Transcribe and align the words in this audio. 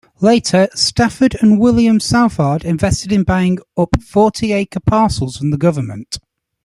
Later, 0.19 0.67
Stafford 0.73 1.35
and 1.41 1.59
William 1.59 1.99
Southard 1.99 2.65
invested 2.65 3.11
in 3.11 3.21
buying 3.21 3.59
up 3.77 4.01
forty-acre 4.01 4.79
parcels 4.79 5.37
from 5.37 5.51
the 5.51 5.59
government. 5.59 6.17